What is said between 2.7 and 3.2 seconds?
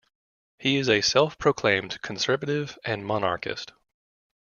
and